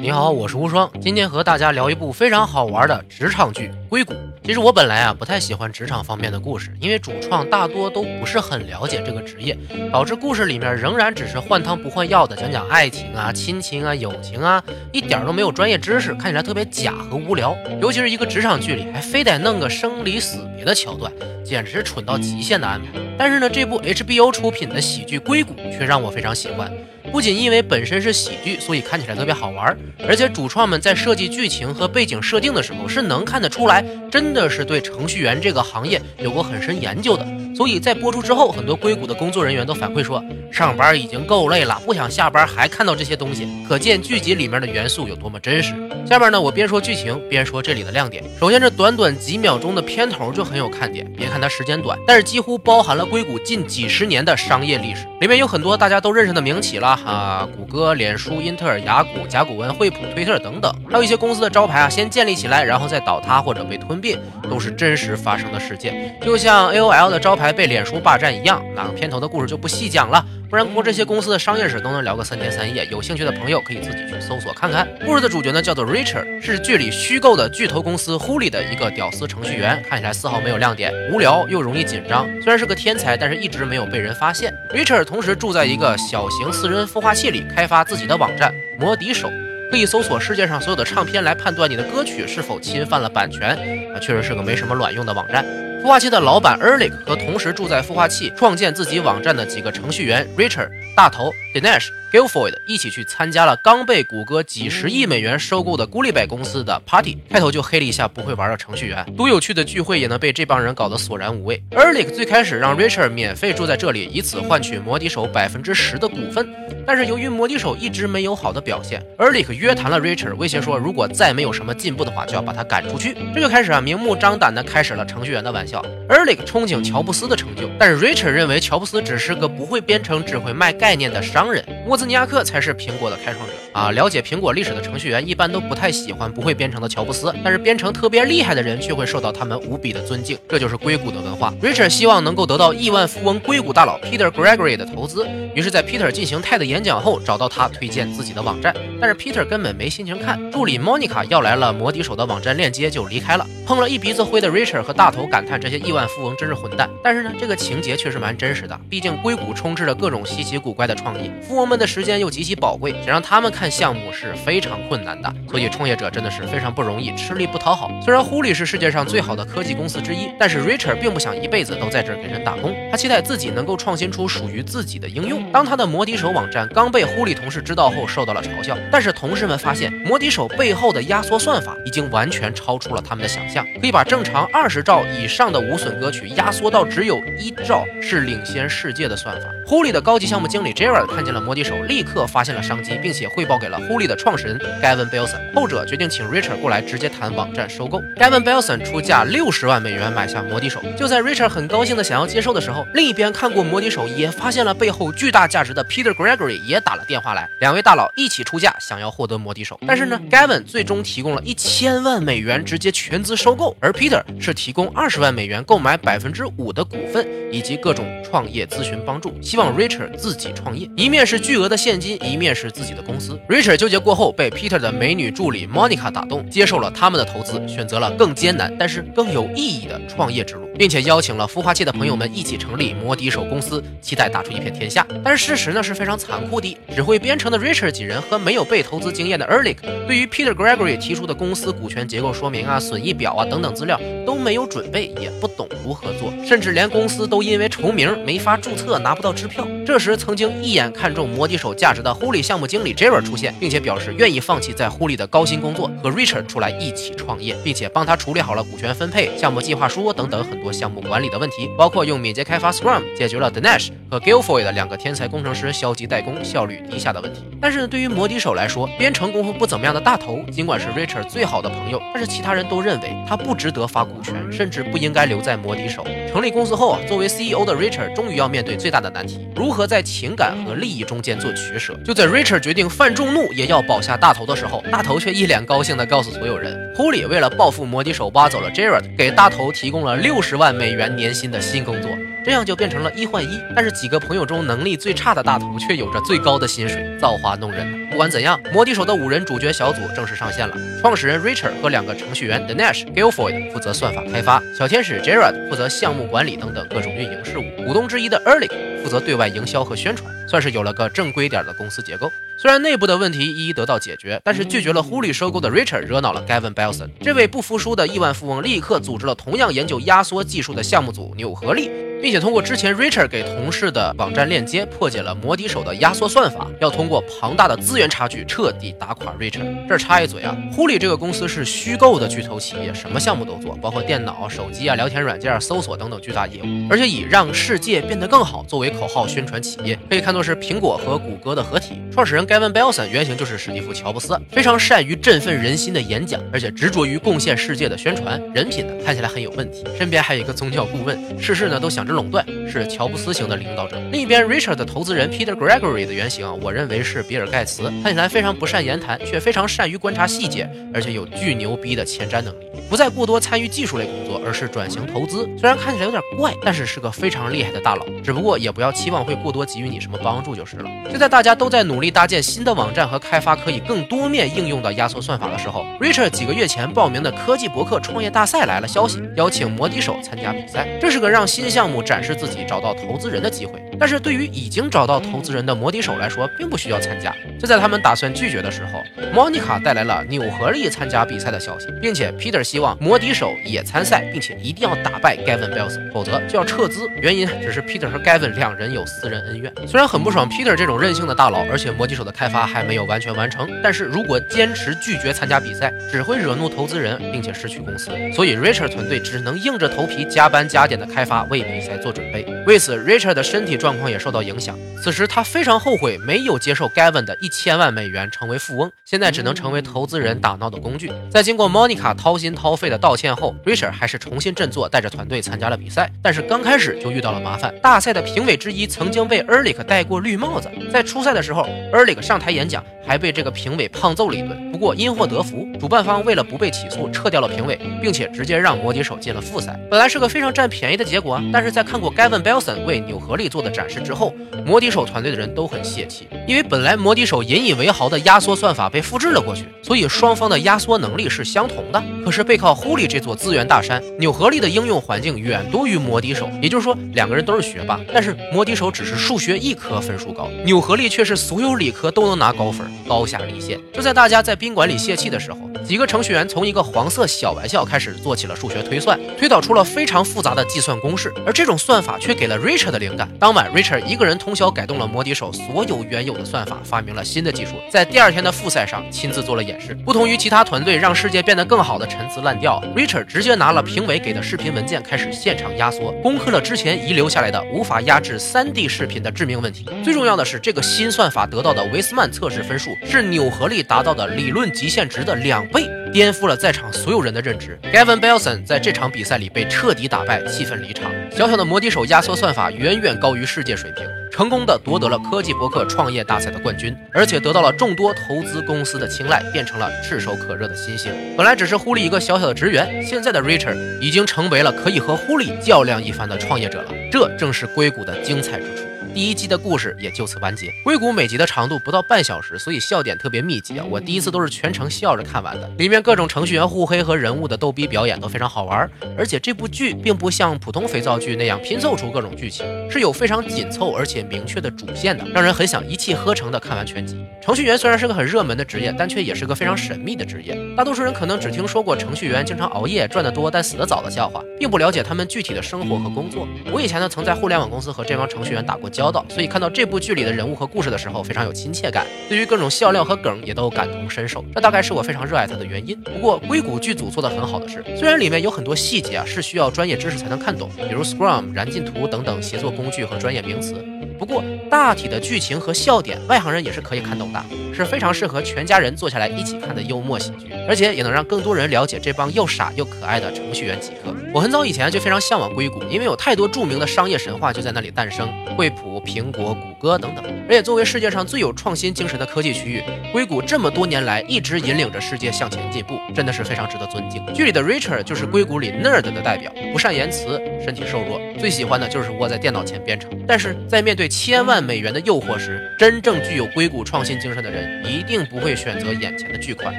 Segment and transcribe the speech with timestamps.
[0.00, 4.14] 你好，我是无双，今天和大家聊一部非常好玩的职场剧《硅谷》。
[4.42, 9.54] 其实我本来啊不太喜欢职场方面的故事，因为主创大多都不是很了解这个职业，
[9.92, 17.54] 导致故事里面仍然只是换汤不换药的讲讲爱情啊、亲情啊、友情啊，一点都没有专业知识，看起来特别假和无聊。
[17.82, 21.12] 尤其是一个职场剧里，还非得弄个生离死别的桥段，
[21.44, 22.86] 简直是蠢到极限的安排。
[23.18, 26.72] 但是呢，这部 HBO 出品的喜剧《硅谷》却让我非常喜欢。
[27.12, 29.76] 不仅因为本身是喜剧，所以看起来特别好玩，
[30.06, 37.26] 而且主创们在设计剧情和背景设定的时候，是能看得出来，真的是对程序员这个行业有过很深研究的。
[37.60, 45.74] 所以在播出之后，很多硅谷的工作人员都反馈说，上班已经够累了，不想下班还看到这些东西，可见剧集里面的元素有多么真实。
[46.06, 48.24] 下面呢，我边说剧情边说这里的亮点。
[48.40, 67.49] 首先，这短短几秒钟的片头就很有看点，别看它时间短，但是几乎包含了硅谷近几十年的商业历史，里面有很多大家都认识的名企了啊，谷歌、脸书、英特尔、雅虎、甲骨文、惠普、推特等等，还有一些公司的招牌啊，先建立起来，然后再倒塌或者被吞并，都是真实发生的事件，就像 AOL 的招牌。
[67.52, 72.86] 被脸书霸占一样，那片头的故事就不细讲了，不然光这些公司的商业史都能聊个三天三夜。
[72.90, 74.86] 有兴趣的朋友可以自己去搜索看看。
[75.04, 82.26] 故事的主角呢叫做 Richard，是剧里虚构的巨头公司 Huli 的一个屌丝程序员，看起来丝毫没有亮点，无聊又容易紧张。
[82.42, 84.52] 虽然是个天才，但是一直没有被人发现。
[84.74, 89.30] Richard 同时住在一个小型私人孵化器里，开发自己的网站魔笛手，
[89.70, 93.50] 可以搜索世界上所有的唱片来判断你的歌曲是否侵犯了版权。
[93.94, 95.44] 啊，确实是个没什么卵用的网站。
[95.82, 101.88] 孵化器的老板 Erlic 和同时住在孵化器、创建自己网站的几个程序员 Richard、大头 Dinesh。
[102.10, 111.62] Gilfoyle 一起去参加了刚被谷歌几十亿美元收购的 g u l i b y 公司的 party，开头就黑了一下不会玩的程序员，多有趣的聚会也能被这帮人搞得索然无味。
[111.70, 116.52] Erlich 最开始让 Richard 免费住在这里，以此换取魔笛手百分之十的股份，
[116.84, 123.16] 但是由于魔笛手一直没有好的表现，Erlich 约谈了 Richard，威胁说如果再没有什么进步的话，就要把他赶出去。
[123.32, 125.80] 这就开始啊，明目张胆的开始了程序员的玩笑。
[126.08, 131.64] Erlich 憧憬乔布斯的成就，但是 Richard 认为乔布斯只是个不会编程、只会卖概念的商商人。
[131.86, 133.90] 沃兹尼亚克才是苹果的开创者啊！
[133.92, 140.36] 了解苹果历史的程序员一般都不太喜欢不会编程的乔布斯，但是编程特别厉害的人却会受到他们无比的尊敬。
[140.46, 141.54] 这就是硅谷的文化。
[141.62, 150.38] Richard 希望能够得到亿万富翁硅谷大佬 Peter Gregory 的投资，于是，在 Peter 进行 TED 演讲后，找到他推荐自己的网站，但是 Peter 根本没心情看。
[150.52, 153.46] 助理 Monica 要来了魔笛手的网站链接就离开了。
[153.70, 156.90] 碰了一鼻子灰的 Richard 和大头感叹这些亿万富翁真是混蛋。
[157.04, 162.56] 但是呢，这个情节确实蛮真实的，毕竟硅谷充斥着各种稀奇古怪的创意，富翁们的时间又极其。
[162.56, 167.88] 宝贵，想让他们看项目是非常困难的，所以创业者真的是非常不容易，吃力不讨好。
[168.04, 175.48] 虽然狐狸是世界上最好的科技公司之一，但是 Richard 并不想一辈子都在这儿给人打工，他期待自己能够创新出属于自己的应用。
[175.52, 189.48] 当他的魔笛手网站刚被狐狸同事知道后，受到了嘲笑，但是同事们发现魔笛手背后的压缩算法已经完全超出了他们的想象，可以把正常二十兆以上的无损歌曲压缩到只有一兆，是领先世界的算法。
[189.66, 192.50] Huli 的高级项目经理 Jared 看见了魔笛手，立刻发现。
[192.50, 198.02] 了商机，并且汇报给了 Huli 的创始人 Gavin Belson，后者决定请 Richard 过来直接谈网站收购。
[198.16, 200.82] Gavin Belson 出价六十万美元买下魔笛手。
[200.98, 209.78] 就在 Richard 很高兴的想要接受的时候，另一边看过魔笛手也发现了背后巨大价值的 Peter Gregory 也打了电话来，两位大佬一起出价想要获得魔笛手。
[209.86, 220.88] 但是呢，Gavin 最终提供了一千万美元直接全资收收购，而 Peter 是提供二十万美元购买百分之五的股份以及各种创业咨询帮助，希望 Richard 自己创业。
[220.96, 223.36] 一面是巨额的现金，一面是自己的公司。
[223.48, 235.06] Richard 纠结过后，被 Peter 的美女助理 Monica 打动，接受了他们的投资，选择了更艰难但是更有意义的创业之路，并且邀请了孵化器的朋友们一起成立魔笛手公司，期待打出一片天下。
[235.22, 239.76] 但是事实呢是非常残酷的，只会编程的 Richard 几人和没有被投资经验的 Erlich，
[240.06, 249.66] 对于 Peter Gregory 提出的公司股权结构说明啊、损益表啊等等资料都没有准备，也不懂如何做，甚至连公司都因为重名没法注册，拿不到支票。
[249.86, 267.42] 这时，曾经一眼看中魔笛手价值的 Huli 项目经理 Jared 出现，并且表示愿意放弃在 Huli 的高薪工作，和 Richard 出来一起创业，并且帮他处理好了股权分配、项目计划书等等很多项目管理的问题，包括用敏捷开发 Scrum 解决了 Dinesh 和 Guilfoy 的两个天才工程师消极怠工、效率低下的问题。
[267.60, 276.04] 但是对于摩笛手来说，编程功夫不怎么样的大头，尽管是 Richard 最好的朋友，但是其他人都认为他不值得发股权，甚至不应该留在摩笛手。
[276.32, 281.94] 成立公司后啊，作为 CEO 的 Richard 终于要面对最大的难题：如何在情感和利益中间做取舍。
[282.04, 292.10] 就在 Richard 决定犯众怒也要保下大头的时候，大头却一脸高兴地告诉所有人库里为了报复魔笛手挖走了 Jared，给大头提供了六十万美元年薪的新工作，
[292.44, 293.58] 这样就变成了一换一。
[293.74, 298.06] 但是几个朋友中能力最差的大头却有着最高的薪水，造化弄人。
[298.10, 300.76] 不管怎样，魔笛手的五人主角小组正式上线了。
[301.00, 312.30] 创始人 Richard 和两个程序员 Danesh、Gilfoyle 负责算法开发，小天使 Jared 负责项目管理等等各种运营事务，股东之一的 Erlich 负责对外营销和宣传，算是有了个正规点的公司结构。
[312.60, 317.08] 虽然内部的问题一一得到解决，但是拒绝了 Huli 收购的 Richard 惹恼了 Gavin Belson。
[317.22, 321.90] 这位不服输的亿万富翁立刻组织了同样研究压缩技术的项目组纽合力。
[322.22, 326.66] 并且通过之前 Richard 给同事的网站链接，破解了魔笛手的压缩算法。
[326.80, 329.88] 要通过庞大的资源差距，彻底打垮 Richard。
[329.88, 336.66] 这儿插一嘴啊，，Huli 这个公司是虚构的巨头企业，什么项目都做，包括电脑、手机啊、聊天软件、搜索等等巨大业务。
[336.90, 342.00] 而且以让世界变得更好作为口号宣传企业，可以看作是苹果和谷歌的合体。
[342.12, 348.40] 创始人 Gavin Belson 原型就是史蒂夫·乔布斯，非常善于振奋人心的演讲，而且执着于贡献世界的宣传。
[348.54, 349.84] 人品呢，看起来很有问题。
[349.98, 354.00] 身边还有一个宗教顾问，事事呢都想垄断，是乔布斯型的领导者。
[354.12, 362.70] 另一边，Richard 的投资人 Peter Gregory 的原型，我认为是比尔盖茨，看起来非常不善言谈，却非常善于观察细节，而且有巨牛逼的前瞻能力。
[362.88, 365.48] 不再过多参与技术类工作，而是转型投资。
[365.58, 368.04] 虽然看起来有点怪，但是是个非常厉害的大佬。
[368.24, 370.90] 只不过也不要期望会过多给予你什么帮助就是了。
[371.12, 380.88] 就在大家都在努力搭建新的网站和开发可以更多面应用的压缩算法的时候，Richard 几个月前报名的科技博客创业大赛来了消息，邀请摩笛手参加比赛。
[381.00, 383.89] 这是个让新项目展示自己、找到投资人的机会。
[384.00, 387.32] 但是对于已经找到投资人的摩笛手来说，并不需要参加。
[387.58, 389.02] 就在他们打算拒绝的时候，
[389.34, 397.06] 莫妮卡带来了纽合力参加比赛的消息，并且 Peter 希望摩笛手也参赛，并且一定要打败 Gavin Beals，否则就要撤资。
[397.20, 399.70] 原因只是 Peter 和 Gavin 两人有私人恩怨。
[399.86, 408.10] 虽然很不爽 Peter 这种任性的大佬，而且摩笛手的开发还没有完全完成，但是如果坚持拒绝参加比赛，只会惹怒投资人，并且失去公司。
[408.34, 412.46] 所以 Richard 团队只能硬着头皮加班加点的开发，为比赛做准备。
[412.66, 414.78] 为此，Richard 的身体状状况也受到影响。
[415.02, 418.88] 此时他非常后悔没有接受 Gavin 的一千万美元，成为富翁。
[419.04, 421.10] 现在只能成为投资人打闹的工具。
[421.28, 426.08] 在经过 Monica 掏心掏肺的道歉后，Richard 还是重新振作，带着团队参加了比赛。
[426.22, 427.74] 但是刚开始就遇到了麻烦。
[427.82, 434.70] 大赛的评委之一曾经被 Erlich 戴过绿帽子，在初赛的时候，Erlich 上台演讲，还被这个评委胖揍了一顿。
[434.70, 439.76] 不过因祸得福，主办方为了不被起诉，撤掉了评委，并且直接让摩笛手进了复赛。
[439.90, 444.32] 本来是个非常占便宜的结果，但是在看过 Gavin Belson 为纽合力做的展示之后，
[444.64, 452.00] 摩笛手团队的人都很泄气，因为本来摩笛手引以为豪的压缩算法被复制了过去，所以双方的压缩能力是相同的。
[452.24, 463.78] 可是背靠 Huli 这座资源大山，纽合力的应用环境远多于摩笛手，也就是说两个人都是学霸，但是摩笛手只是数学一科分数高，纽合力却是所有理科都能拿高分，高下立现。
[463.92, 473.28] 就在大家在宾馆里泄气的时候，几个程序员从一个黄色小玩笑开始做起了数学推算，推导出了非常复杂的计算公式，而这种算法却给了 Richard 的灵感。
[473.38, 479.94] 当晚，Richard 一个人通宵改动了摩笛手所有原有的算法，发明了新的技术，在第二天的复赛上亲自做了演示。
[480.04, 489.84] 不同于其他团队让世界变得更好的陈词滥调，Richard 直接拿了评委给的视频文件，开始现场压缩，攻克了之前遗留下来的无法压制 3D 视频的致命问题。
[490.04, 495.86] 最重要的是，这个新算法得到的维斯曼测试分数数是纽合力达到的理论极限值的两倍。
[496.12, 497.78] 颠覆了在场所有人的认知。
[497.92, 501.08] Gavin Belson 在这场比赛里被彻底打败，气愤离场。
[501.30, 511.12] 小小的摩笛手压缩算法远远高于世界水平，成功的夺得了科技博客创业大赛的冠军，而且得到了众多投资公司的青睐，变成了炙手可热的新星。
[511.36, 516.90] 本来只是狐狸一个小小的职员，现在的 Richard 已经成为了可以和狐狸较量一番的创业者了。
[517.12, 518.89] 这正是硅谷的精彩之处。
[519.12, 520.72] 第一季的故事也就此完结。
[520.84, 523.84] 硅谷每集的长度不到半小时，所以笑点特别密集啊！
[523.90, 525.68] 我第一次都是全程笑着看完的。
[525.78, 528.88] 里面各种程序员互黑和人物的逗逼表演都非常好玩，
[529.18, 537.24] 而且这部剧并不像普通肥皂剧那样拼凑出各种剧情，是有非常紧凑而且明确的主线的，让人很想一气呵成的看完全集。
[537.42, 540.56] 程序员虽然是个很热门的职业，但却也是个非常神秘的职业。
[540.76, 546.46] 大多数人可能只听说过程序员经常熬夜、赚得多但死得早的笑话，并不了解他们具体的生活和工作。
[546.72, 552.06] 我以前呢曾在互联网公司和这帮程序员打过交交道，所以看到这部剧里的人物和故事的时候，非常有亲切感。
[552.28, 554.44] 对于各种笑料和梗，也都感同身受。
[554.54, 555.98] 这大概是我非常热爱它的原因。
[556.02, 563.74] 不过硅谷剧组做的很好的是，虽然里面有很多细节啊是需要专业知识才能看懂，比如 Scrum、燃尽图等等协作工具和专业名词。
[564.18, 574.14] 不过大体的剧情和笑点，外行人也是可以看懂的，是非常适合全家人坐下来一起看的幽默喜剧，而且也能让更多人了解这帮又傻又可爱的程序员极客。
[574.32, 579.70] 我很早以前就非常向往硅谷，因为有太多著名的商业神话就在那里诞生，惠普、苹果、谷。
[579.80, 580.22] 歌等等。
[580.46, 587.24] 而且作为世界上最有创新精神的科技区域，硅谷这么多年来一直引领着世界向前进步，真的是非常值得尊敬。
[587.32, 593.10] 剧里的 Richard 就是硅谷里 nerd 的代表，不善言辞，身体瘦弱，最喜欢的就是窝在电脑前编程。
[593.26, 599.74] 但是在面对千万美元的诱惑时，真正具有硅谷创新精神的人一定不会选择眼前的巨款，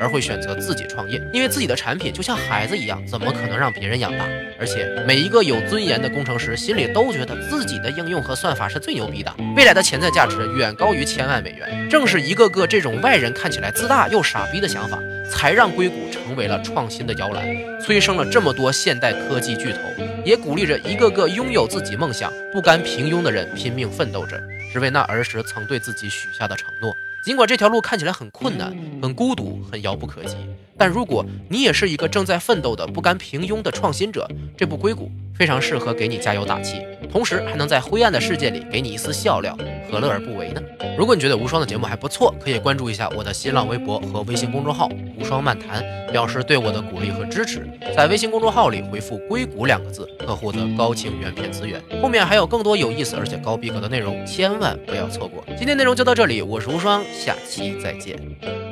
[0.00, 4.26] 而会选择自己创业，因为自己的产品就像孩子一样，怎么可能让别人养大？
[4.58, 11.88] 而且每一个有尊严的工程师心里都觉得自己的应用和算法是最牛逼的，未来的潜在价值远高于千万美元。
[11.88, 14.98] 正是一个个这种外人看起来自大又傻逼的想法，
[15.30, 17.44] 才让硅谷成为了创新的摇篮，
[17.80, 19.78] 催生了这么多现代科技巨头，
[20.24, 24.40] 也鼓励着一个个拥有自己梦想、不甘平庸的人拼命奋斗着。
[24.72, 26.94] 只为那儿时曾对自己许下的承诺。
[27.26, 30.36] 尽管这条路看起来很困难、很孤独、很遥不可及，
[30.78, 36.80] 但如果你也是一个正在奋斗的不甘平庸的创新者，这部硅谷非常适合给你加油打气，
[37.10, 39.58] 同时还能在灰暗的世界里给你一丝笑料，
[39.90, 40.60] 何乐而不为呢？
[40.98, 44.88] 如果你觉得无双的节目还不错，可以关注一下我的新浪微博和微信公众号
[45.18, 47.68] “无双漫谈”，表示对我的鼓励和支持。
[47.96, 51.80] 在微信公众号里回复“硅谷”两个字，可获得高清原片资源。
[52.02, 55.44] 后面还有更多有意思而且高逼格的内容，千万不要错过。
[55.56, 57.04] 今天内容就到这里，我是无双。
[57.12, 58.65] 下期再见。